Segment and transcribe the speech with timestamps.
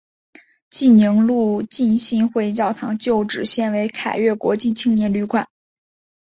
[0.71, 5.47] 济宁路浸信会教堂旧址现为凯越国际青年旅馆。